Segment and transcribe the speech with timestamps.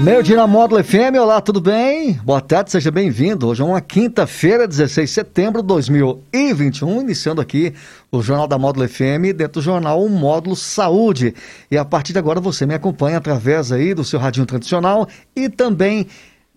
[0.00, 2.12] Meio dia na Módulo FM, olá, tudo bem?
[2.22, 3.48] Boa tarde, seja bem-vindo.
[3.48, 7.74] Hoje é uma quinta-feira, 16 de setembro de 2021, iniciando aqui
[8.08, 11.34] o Jornal da Módulo FM, dentro do jornal Módulo Saúde.
[11.68, 15.48] E a partir de agora você me acompanha através aí do seu radinho tradicional e
[15.48, 16.06] também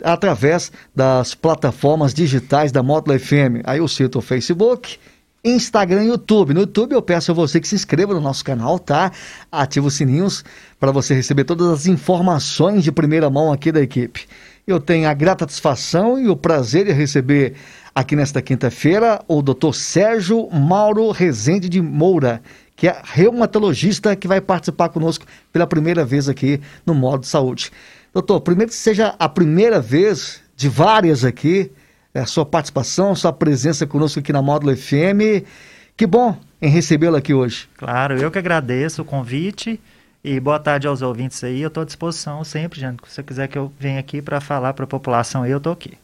[0.04, 3.62] através das plataformas digitais da Módulo FM.
[3.64, 5.00] Aí eu cito o Facebook,
[5.44, 6.54] Instagram e YouTube.
[6.54, 9.10] No YouTube eu peço a você que se inscreva no nosso canal, tá?
[9.50, 10.44] Ative os sininhos
[10.78, 14.28] para você receber todas as informações de primeira mão aqui da equipe.
[14.64, 17.54] Eu tenho a grata satisfação e o prazer de receber
[17.92, 19.72] aqui nesta quinta-feira o Dr.
[19.74, 22.40] Sérgio Mauro Rezende de Moura,
[22.76, 27.72] que é reumatologista que vai participar conosco pela primeira vez aqui no Modo Saúde.
[28.14, 31.72] Doutor, primeiro que seja a primeira vez de várias aqui,
[32.14, 35.44] a sua participação, sua presença conosco aqui na Módulo FM.
[35.96, 37.68] Que bom em recebê-lo aqui hoje.
[37.76, 39.80] Claro, eu que agradeço o convite
[40.22, 41.60] e boa tarde aos ouvintes aí.
[41.60, 43.00] Eu estou à disposição sempre, gente.
[43.06, 45.96] Se você quiser que eu venha aqui para falar para a população eu estou aqui.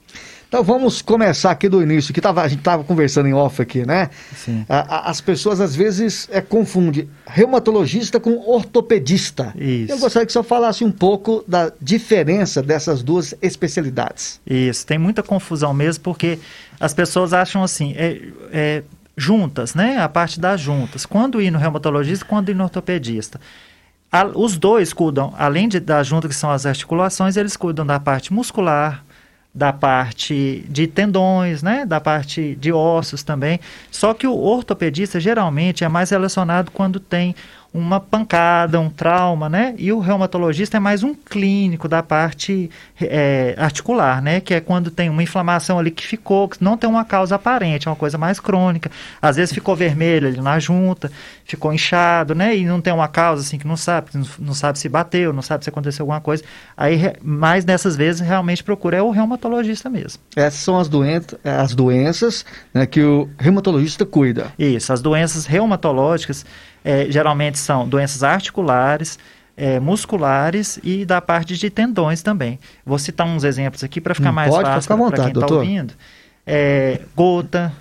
[0.49, 3.85] Então vamos começar aqui do início, que tava, a gente estava conversando em off aqui,
[3.85, 4.09] né?
[4.35, 4.65] Sim.
[4.67, 9.53] A, a, as pessoas às vezes é, confundem reumatologista com ortopedista.
[9.55, 9.93] Isso.
[9.93, 14.41] Eu gostaria que senhor falasse um pouco da diferença dessas duas especialidades.
[14.47, 16.39] Isso, tem muita confusão mesmo, porque
[16.81, 18.19] as pessoas acham assim, é,
[18.51, 18.83] é,
[19.15, 19.99] juntas, né?
[19.99, 21.05] A parte das juntas.
[21.05, 23.39] Quando ir no reumatologista, quando ir no ortopedista.
[24.11, 28.01] A, os dois cuidam, além de, da junta que são as articulações, eles cuidam da
[28.01, 29.05] parte muscular,
[29.59, 33.59] da parte de tendões, né, da parte de ossos também.
[33.91, 37.35] Só que o ortopedista geralmente é mais relacionado quando tem
[37.73, 39.75] uma pancada, um trauma, né?
[39.77, 44.41] E o reumatologista é mais um clínico da parte é, articular, né?
[44.41, 47.87] Que é quando tem uma inflamação ali que ficou, que não tem uma causa aparente,
[47.87, 48.91] é uma coisa mais crônica.
[49.21, 51.13] Às vezes ficou vermelho ali na junta,
[51.49, 52.55] ficou inchado, né?
[52.55, 55.65] E não tem uma causa assim que não sabe, não sabe se bateu, não sabe
[55.65, 56.45] se aconteceu alguma coisa.
[56.77, 60.21] Aí, mais dessas vezes, realmente procura é o reumatologista mesmo.
[60.37, 61.07] Essas são as, doen
[61.43, 64.53] as doenças né, que o reumatologista cuida.
[64.59, 66.45] Isso, as doenças reumatológicas
[66.85, 69.19] é, geralmente são doenças articulares,
[69.57, 72.59] é, musculares e da parte de tendões também.
[72.85, 75.95] Vou citar uns exemplos aqui para ficar hum, mais fácil para quem está ouvindo.
[76.47, 77.73] É, gota,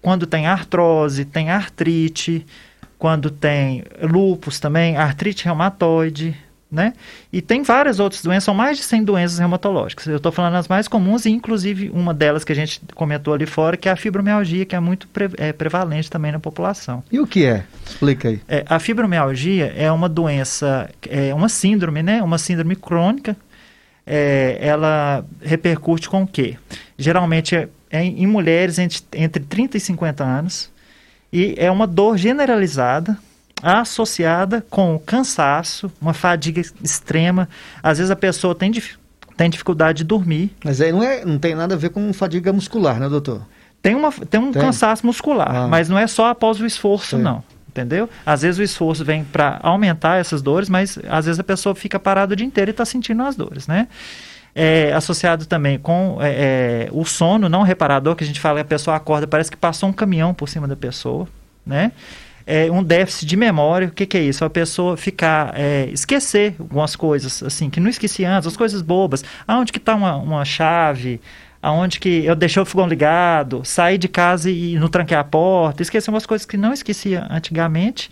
[0.00, 2.44] quando tem artrose, tem artrite,
[3.02, 6.36] quando tem lúpus também, artrite reumatoide,
[6.70, 6.92] né?
[7.32, 10.06] E tem várias outras doenças, são mais de 100 doenças reumatológicas.
[10.06, 13.44] Eu estou falando as mais comuns e inclusive uma delas que a gente comentou ali
[13.44, 17.02] fora, que é a fibromialgia, que é muito pre é, prevalente também na população.
[17.10, 17.64] E o que é?
[17.84, 18.40] Explica aí.
[18.46, 22.22] É, a fibromialgia é uma doença, é uma síndrome, né?
[22.22, 23.36] Uma síndrome crônica.
[24.06, 26.56] É, ela repercute com o quê?
[26.96, 30.70] Geralmente é, é em mulheres entre, entre 30 e 50 anos
[31.32, 33.16] e é uma dor generalizada,
[33.62, 37.48] associada com cansaço, uma fadiga extrema.
[37.82, 38.70] Às vezes a pessoa tem,
[39.36, 40.54] tem dificuldade de dormir.
[40.64, 43.42] Mas aí não, é, não tem nada a ver com fadiga muscular, né, doutor?
[43.80, 44.62] Tem, uma, tem um tem.
[44.62, 45.68] cansaço muscular, ah.
[45.68, 47.22] mas não é só após o esforço, Sim.
[47.22, 47.42] não.
[47.68, 48.06] Entendeu?
[48.26, 51.98] Às vezes o esforço vem para aumentar essas dores, mas às vezes a pessoa fica
[51.98, 53.88] parada o dia inteiro e está sentindo as dores, né?
[54.54, 58.62] É, associado também com é, é, o sono não reparador, que a gente fala que
[58.62, 61.26] a pessoa acorda, parece que passou um caminhão por cima da pessoa,
[61.64, 61.92] né?
[62.46, 63.88] é, um déficit de memória.
[63.88, 64.44] O que, que é isso?
[64.44, 69.24] A pessoa ficar, é, esquecer algumas coisas, assim, que não esqueci antes, as coisas bobas.
[69.46, 71.20] Aonde que está uma, uma chave?
[71.62, 73.62] Aonde que eu deixei o fogão ligado?
[73.64, 75.82] Saí de casa e não tranquei a porta?
[75.82, 78.10] Esqueci umas coisas que não esquecia antigamente.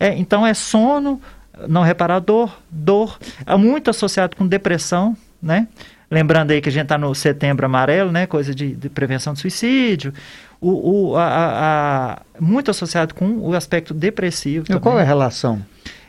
[0.00, 1.20] É, então, é sono
[1.66, 5.68] não reparador, dor, é muito associado com depressão, né?
[6.10, 8.26] Lembrando aí que a gente está no setembro amarelo, né?
[8.26, 10.12] Coisa de, de prevenção de suicídio
[10.60, 14.66] o, o, a, a, muito associado com o aspecto depressivo.
[14.68, 15.62] E qual é a relação?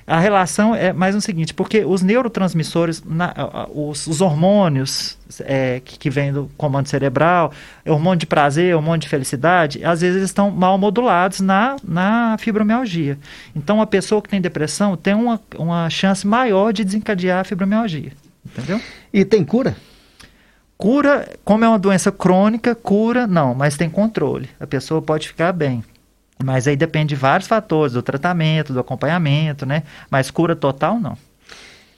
[0.08, 3.32] A relação é mais o seguinte, porque os neurotransmissores, na,
[3.72, 7.52] os, os, hormônios é, que, que vêm do comando cerebral,
[7.86, 13.20] hormônio de prazer, hormônio de felicidade, às vezes eles estão mal modulados na, na fibromialgia.
[13.56, 18.12] Então, a pessoa que tem depressão tem uma, uma chance maior de desencadear a fibromialgia.
[18.52, 18.82] Entendeu?
[19.14, 19.76] E tem cura?
[20.78, 24.50] Cura, como é uma doença crônica, cura não, mas tem controle.
[24.60, 25.84] A pessoa pode ficar bem.
[26.42, 29.84] Mas aí depende de vários fatores, do tratamento, do acompanhamento, né?
[30.10, 31.18] Mas cura total, não.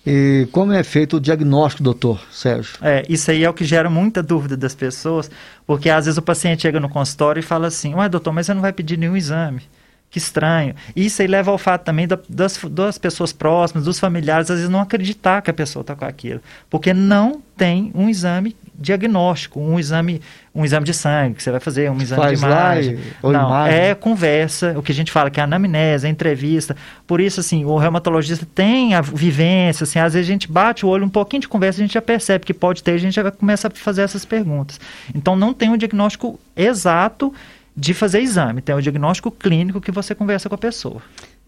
[0.05, 2.77] E como é feito o diagnóstico, doutor Sérgio?
[2.81, 5.29] É, isso aí é o que gera muita dúvida das pessoas,
[5.65, 8.53] porque às vezes o paciente chega no consultório e fala assim, ué doutor, mas você
[8.55, 9.61] não vai pedir nenhum exame.
[10.11, 10.75] Que estranho.
[10.93, 14.69] Isso aí leva ao fato também da, das, das pessoas próximas, dos familiares, às vezes
[14.69, 16.41] não acreditar que a pessoa está com aquilo.
[16.69, 20.21] Porque não tem um exame diagnóstico, um exame,
[20.53, 22.99] um exame de sangue que você vai fazer, um exame Faz de imagem.
[23.23, 23.79] Lá, não, imagem.
[23.79, 26.75] é conversa, o que a gente fala que é anamnese, é entrevista.
[27.07, 30.89] Por isso, assim, o reumatologista tem a vivência, assim, às vezes a gente bate o
[30.89, 33.31] olho, um pouquinho de conversa, a gente já percebe que pode ter, a gente já
[33.31, 34.77] começa a fazer essas perguntas.
[35.15, 37.33] Então, não tem um diagnóstico exato
[37.81, 41.01] de fazer exame, tem o diagnóstico clínico que você conversa com a pessoa.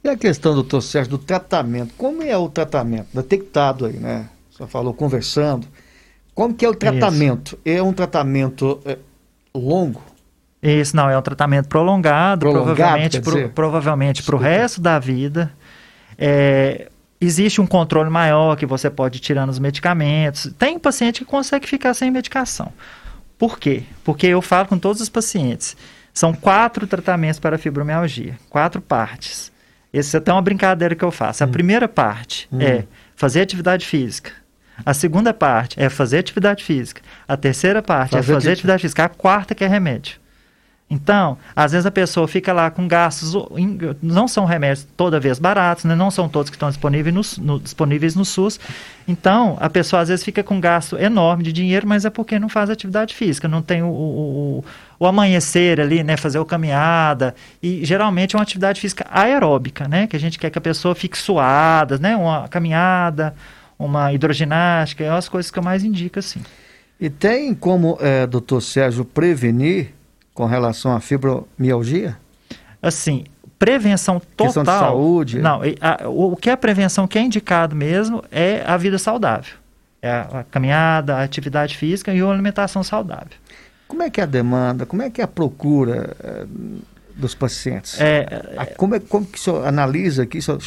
[0.03, 3.09] E a questão, doutor Sérgio, do tratamento, como é o tratamento?
[3.13, 4.27] Detectado aí, né?
[4.49, 5.67] Você falou conversando.
[6.33, 7.59] Como que é o tratamento?
[7.63, 7.77] Isso.
[7.77, 8.97] É um tratamento é,
[9.53, 10.01] longo?
[10.59, 15.53] Isso, não, é um tratamento prolongado, prolongado provavelmente pro, provavelmente para o resto da vida.
[16.17, 16.89] É,
[17.21, 20.51] existe um controle maior que você pode ir tirando os medicamentos.
[20.57, 22.73] Tem paciente que consegue ficar sem medicação.
[23.37, 23.83] Por quê?
[24.03, 25.77] Porque eu falo com todos os pacientes.
[26.13, 29.51] São quatro tratamentos para fibromialgia, quatro partes.
[29.91, 31.43] Esse é até uma brincadeira que eu faço.
[31.43, 31.51] A hum.
[31.51, 32.61] primeira parte hum.
[32.61, 34.31] é fazer atividade física.
[34.85, 37.01] A segunda parte é fazer atividade física.
[37.27, 39.05] A terceira parte é fazer é fazer atividade física.
[39.05, 40.22] A quarta que é remédio.
[40.93, 43.33] Então, às vezes a pessoa fica lá com gastos,
[43.99, 45.95] não são remédios toda vez baratos, né?
[45.95, 48.59] não são todos que estão disponíveis no, no, disponíveis no SUS.
[49.07, 52.47] Então, a pessoa às vezes fica com gasto enorme de dinheiro, mas é porque não
[52.47, 54.65] faz atividade física, não tem o, o,
[54.99, 56.15] o amanhecer ali, né?
[56.15, 57.33] Fazer o caminhada.
[57.61, 60.05] E geralmente é uma atividade física aeróbica, né?
[60.05, 62.15] Que a gente quer que a pessoa fique suada, né?
[62.15, 63.33] Uma caminhada,
[63.79, 66.41] uma hidroginástica, é as coisas que eu mais indico, assim.
[66.99, 69.91] E tem como, é, doutor Sérgio, prevenir
[70.33, 72.17] com relação à fibromialgia?
[72.81, 73.25] Assim,
[73.57, 74.45] prevenção total.
[74.45, 75.39] Questão de saúde.
[75.39, 79.53] Não, a, o, o que é prevenção que é indicado mesmo é a vida saudável.
[80.01, 83.37] É a, a caminhada, a atividade física e a alimentação saudável.
[83.87, 86.45] Como é que é a demanda, como é que é a procura é,
[87.15, 88.01] dos pacientes?
[88.01, 88.25] É,
[88.57, 90.39] a, como, é, como que o senhor analisa aqui?
[90.39, 90.59] O senhor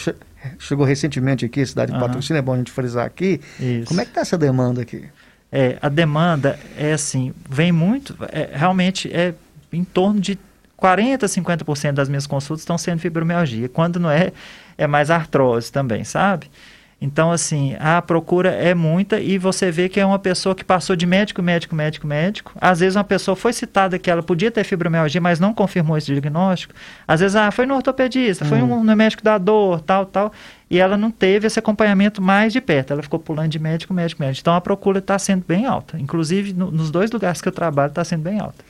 [0.58, 1.98] chegou recentemente aqui, a cidade de.
[1.98, 3.40] Patrocínio, é bom a gente frisar aqui.
[3.58, 3.88] Isso.
[3.88, 5.04] Como é que está essa demanda aqui?
[5.50, 9.34] É, a demanda é assim, vem muito, é, realmente é
[9.72, 10.38] em torno de
[10.76, 13.68] 40, 50% das minhas consultas estão sendo fibromialgia.
[13.68, 14.32] Quando não é,
[14.76, 16.50] é mais artrose também, sabe?
[16.98, 20.96] Então, assim, a procura é muita e você vê que é uma pessoa que passou
[20.96, 22.52] de médico, médico, médico, médico.
[22.58, 26.10] Às vezes uma pessoa foi citada que ela podia ter fibromialgia, mas não confirmou esse
[26.10, 26.72] diagnóstico.
[27.06, 28.82] Às vezes, ah, foi no ortopedista, foi hum.
[28.82, 30.32] no médico da dor, tal, tal.
[30.70, 32.94] E ela não teve esse acompanhamento mais de perto.
[32.94, 34.40] Ela ficou pulando de médico, médico, médico.
[34.40, 35.98] Então, a procura está sendo bem alta.
[36.00, 38.64] Inclusive, no, nos dois lugares que eu trabalho, está sendo bem alta.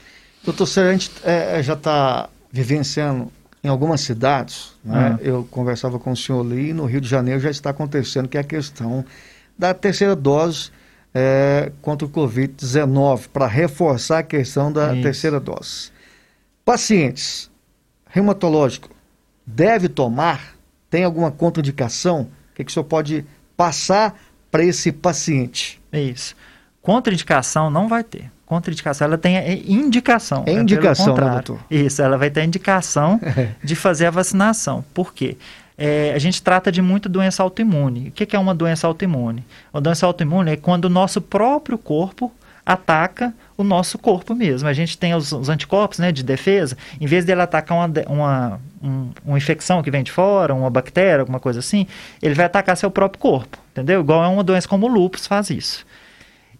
[0.46, 3.32] Doutor Sérgio, a gente é, já está vivenciando
[3.64, 5.18] em algumas cidades, né, uhum.
[5.20, 8.40] eu conversava com o senhor ali, no Rio de Janeiro já está acontecendo, que é
[8.40, 9.04] a questão
[9.58, 10.70] da terceira dose
[11.12, 15.02] é, contra o Covid-19, para reforçar a questão da Isso.
[15.02, 15.90] terceira dose.
[16.64, 17.50] Pacientes
[18.08, 18.92] reumatológicos
[19.44, 20.54] deve tomar?
[20.88, 22.20] Tem alguma contraindicação?
[22.52, 23.24] O que, que o senhor pode
[23.56, 24.16] passar
[24.48, 25.82] para esse paciente?
[25.92, 26.36] Isso.
[26.80, 29.36] Contraindicação não vai ter contraindicação, ela tem
[29.68, 30.44] indicação.
[30.46, 31.60] É indicação, né, doutor?
[31.70, 33.20] Isso, ela vai ter indicação
[33.62, 34.84] de fazer a vacinação.
[34.94, 35.36] Por quê?
[35.76, 38.08] É, a gente trata de muita doença autoimune.
[38.08, 39.44] O que, que é uma doença autoimune?
[39.74, 42.32] Uma doença autoimune é quando o nosso próprio corpo
[42.64, 44.68] ataca o nosso corpo mesmo.
[44.68, 48.60] A gente tem os, os anticorpos né, de defesa, em vez dele atacar uma, uma,
[48.82, 51.86] um, uma infecção que vem de fora, uma bactéria, alguma coisa assim,
[52.20, 54.00] ele vai atacar seu próprio corpo, entendeu?
[54.00, 55.86] Igual é uma doença como o lúpus faz isso.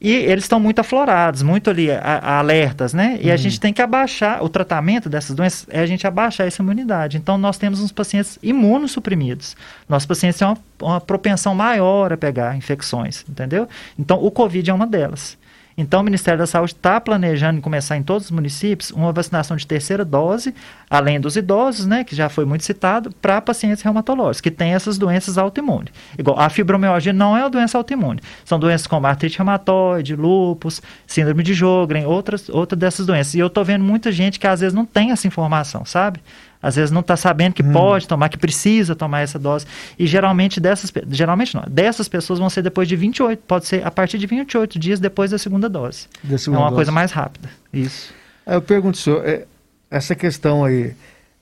[0.00, 3.19] E eles estão muito aflorados, muito ali a, a alertas, né?
[3.21, 3.38] E a uhum.
[3.38, 7.17] gente tem que abaixar, o tratamento dessas doenças é a gente abaixar essa imunidade.
[7.17, 9.57] Então, nós temos uns pacientes imunossuprimidos.
[9.88, 13.67] Nossos pacientes têm uma, uma propensão maior a pegar infecções, entendeu?
[13.99, 15.38] Então, o Covid é uma delas.
[15.78, 19.66] Então, o Ministério da Saúde está planejando começar em todos os municípios uma vacinação de
[19.66, 20.54] terceira dose,
[20.88, 24.97] além dos idosos, né, que já foi muito citado, para pacientes reumatológicos, que têm essas
[24.97, 25.92] doenças autoimunes.
[26.18, 28.21] Igual, a fibromialgia não é uma doença autoimune.
[28.45, 33.35] São doenças como artrite reumatoide, lúpus, síndrome de Jogren, outras, outras dessas doenças.
[33.35, 36.21] E eu estou vendo muita gente que às vezes não tem essa informação, sabe?
[36.67, 37.73] Às vezes não está sabendo que hum.
[37.73, 39.65] pode tomar, que precisa tomar essa dose.
[39.97, 43.91] E geralmente dessas, geralmente não, dessas pessoas vão ser depois de 28, pode ser a
[43.91, 46.09] partir de 28 dias depois da segunda dose.
[46.25, 46.79] Da segunda é uma dose.
[46.79, 47.49] coisa mais rápida.
[47.73, 48.13] Isso.
[48.45, 49.45] Eu pergunto, senhor, é,
[49.89, 50.93] essa questão aí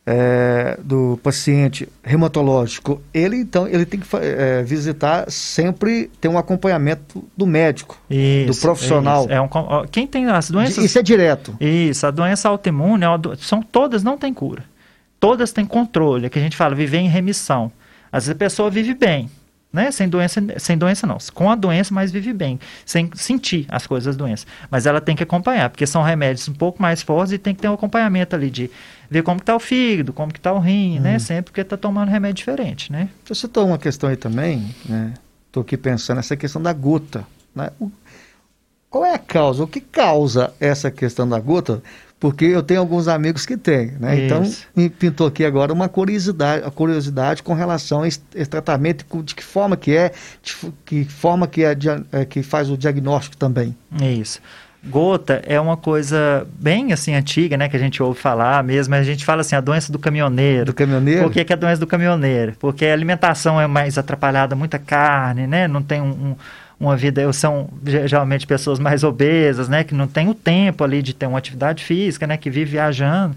[0.04, 7.24] é, do paciente reumatológico, ele então ele tem que é, visitar sempre ter um acompanhamento
[7.34, 9.22] do médico, isso, do profissional.
[9.22, 9.32] Isso.
[9.32, 9.48] É um,
[9.90, 10.84] quem tem as doenças.
[10.84, 11.56] Isso é direto.
[11.58, 14.73] Isso, a doença autoimune, é são todas não tem cura
[15.24, 17.72] todas têm controle, é que a gente fala viver em remissão.
[18.12, 19.30] Às vezes a pessoa vive bem,
[19.72, 19.90] né?
[19.90, 21.16] Sem doença, sem doença não.
[21.32, 24.44] Com a doença, mas vive bem, sem sentir as coisas da doença.
[24.70, 27.62] Mas ela tem que acompanhar, porque são remédios um pouco mais fortes e tem que
[27.62, 28.70] ter um acompanhamento ali de
[29.08, 31.16] ver como está o fígado, como que está o rim, né?
[31.16, 31.18] Hum.
[31.18, 33.08] Sempre porque está tomando remédio diferente, né?
[33.24, 35.14] Você citou uma questão aí também, né?
[35.46, 37.70] Estou aqui pensando nessa questão da gota, né?
[37.80, 37.90] O,
[38.94, 39.64] qual é a causa?
[39.64, 41.82] O que causa essa questão da gota?
[42.20, 44.24] porque eu tenho alguns amigos que têm, né?
[44.24, 44.66] Então, Isso.
[44.72, 49.04] Então me pintou aqui agora uma curiosidade, a curiosidade com relação a esse, esse tratamento,
[49.22, 50.10] de que forma que é,
[50.42, 51.76] de que forma que é,
[52.12, 53.76] é, que faz o diagnóstico também.
[54.00, 54.40] Isso.
[54.86, 58.94] Gota é uma coisa bem assim antiga, né, que a gente ouve falar mesmo.
[58.94, 60.66] A gente fala assim, a doença do caminhoneiro.
[60.66, 61.22] Do caminhoneiro?
[61.22, 62.54] Por que, que é a doença do caminhoneiro?
[62.58, 65.66] Porque a alimentação é mais atrapalhada, muita carne, né?
[65.66, 66.36] Não tem um, um
[66.78, 71.14] uma vida, são geralmente pessoas mais obesas, né, que não tem o tempo ali de
[71.14, 73.36] ter uma atividade física, né, que vive viajando.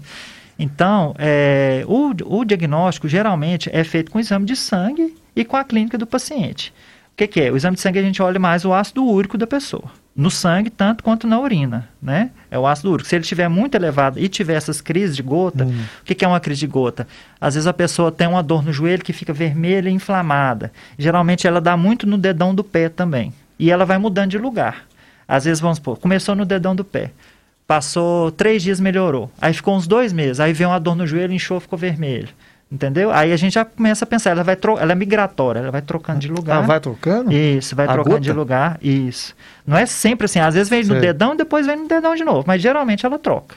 [0.58, 5.62] Então, é, o, o diagnóstico geralmente é feito com exame de sangue e com a
[5.62, 6.74] clínica do paciente.
[7.12, 7.52] O que, que é?
[7.52, 9.88] O exame de sangue a gente olha mais o ácido úrico da pessoa
[10.18, 12.32] no sangue tanto quanto na urina, né?
[12.50, 13.08] É o ácido úrico.
[13.08, 15.84] Se ele estiver muito elevado e tiver essas crises de gota, hum.
[16.02, 17.06] o que, que é uma crise de gota?
[17.40, 20.72] Às vezes a pessoa tem uma dor no joelho que fica vermelha e inflamada.
[20.98, 23.32] Geralmente ela dá muito no dedão do pé também.
[23.60, 24.88] E ela vai mudando de lugar.
[25.28, 27.12] Às vezes, vamos supor, começou no dedão do pé.
[27.64, 29.30] Passou três dias, melhorou.
[29.40, 30.40] Aí ficou uns dois meses.
[30.40, 32.28] Aí veio uma dor no joelho, inchou, ficou vermelho.
[32.70, 33.10] Entendeu?
[33.10, 35.80] Aí a gente já começa a pensar, ela vai tro ela é migratória, ela vai
[35.80, 36.58] trocando de lugar.
[36.58, 37.32] Ela vai trocando?
[37.32, 38.20] Isso, vai a trocando gota?
[38.20, 39.34] de lugar, isso.
[39.66, 42.24] Não é sempre assim, às vezes vem no dedão e depois vem no dedão de
[42.24, 43.56] novo, mas geralmente ela troca.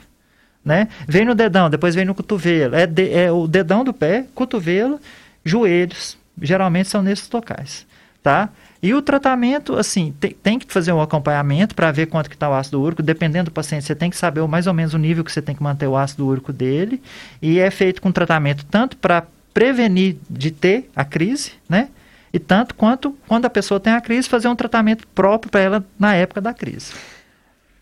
[0.64, 0.88] Né?
[1.08, 2.74] Vem no dedão, depois vem no cotovelo.
[2.76, 5.00] É, de, é o dedão do pé, cotovelo,
[5.44, 6.18] joelhos.
[6.42, 7.86] Geralmente são nesses locais,
[8.24, 8.48] tá?
[8.82, 10.12] E o tratamento, assim,
[10.42, 13.04] tem, que fazer um acompanhamento para ver quanto que está o ácido úrico.
[13.04, 15.56] Dependendo do paciente, você tem que saber mais ou menos o nível que você tem
[15.56, 17.00] que manter o ácido úrico dele.
[17.40, 21.90] E é feito com tratamento tanto para prevenir de ter a crise, né?
[22.34, 25.86] E tanto quanto quando a pessoa tem a crise, fazer um tratamento próprio para ela
[26.00, 26.94] na época da crise.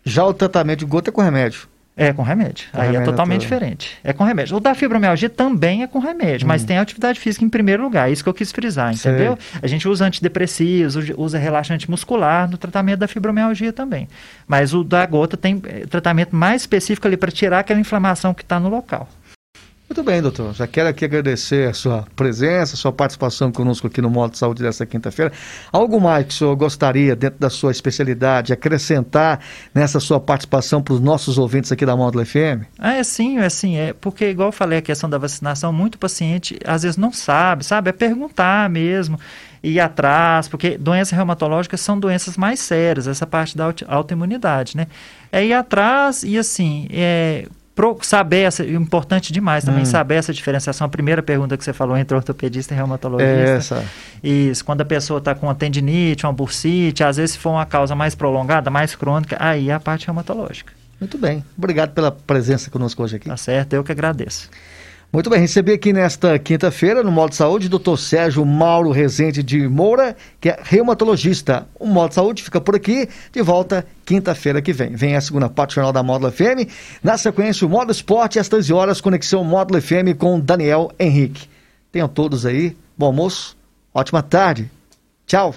[0.04, 1.69] Já o tratamento de gota é com remédio?
[2.00, 2.66] É com remédio.
[2.72, 3.98] Com Aí é remédio é totalmente diferente.
[4.02, 4.56] É com remédio.
[4.56, 6.48] O da fibromialgia também é com remédio, hum.
[6.48, 8.08] mas tem atividade física em primeiro lugar.
[8.08, 9.38] É isso que eu quis frisar, entendeu?
[9.38, 9.60] Sei.
[9.62, 14.08] A gente usa antidepressivos, usa relaxante muscular no tratamento da fibromialgia também.
[14.48, 18.42] Mas o da gota tem eh, tratamento mais específico ali para tirar aquela inflamação que
[18.42, 19.06] está no local.
[19.90, 20.54] Muito bem, doutor.
[20.54, 24.38] Já quero aqui agradecer a sua presença, a sua participação conosco aqui no Modo de
[24.38, 25.32] Saúde dessa quinta-feira.
[25.72, 29.40] Algo mais que o senhor gostaria, dentro da sua especialidade, acrescentar
[29.74, 32.70] nessa sua participação para os nossos ouvintes aqui da Módulo FM?
[32.78, 33.78] Ah, é sim, é sim.
[33.78, 37.64] É porque, igual eu falei, a questão da vacinação, muito paciente às vezes não sabe,
[37.64, 37.90] sabe?
[37.90, 39.18] É perguntar mesmo
[39.60, 44.86] ir atrás, porque doenças reumatológicas são doenças mais sérias, essa parte da autoimunidade, né?
[45.32, 47.48] É ir atrás e, assim, é,
[48.02, 49.86] saber essa, importante demais também, hum.
[49.86, 50.86] saber essa diferenciação.
[50.86, 53.32] A primeira pergunta que você falou entre ortopedista e reumatologista.
[53.32, 53.84] É essa.
[54.22, 57.66] Isso, quando a pessoa está com uma tendinite, uma bursite, às vezes se for uma
[57.66, 60.72] causa mais prolongada, mais crônica, aí é a parte reumatológica.
[61.00, 61.42] Muito bem.
[61.56, 63.28] Obrigado pela presença conosco hoje aqui.
[63.28, 64.50] Tá certo, eu que agradeço.
[65.12, 70.16] Muito bem, recebi aqui nesta quinta-feira, no Modo Saúde, doutor Sérgio Mauro Rezende de Moura,
[70.40, 71.66] que é reumatologista.
[71.80, 74.94] O Modo Saúde fica por aqui, de volta quinta-feira que vem.
[74.94, 76.70] Vem a segunda parte do Jornal da Módulo FM.
[77.02, 81.48] Na sequência, o Modo Esporte, às 13 horas, conexão Módulo FM com Daniel Henrique.
[81.90, 83.56] Tenham todos aí, bom almoço,
[83.92, 84.70] ótima tarde.
[85.26, 85.56] Tchau.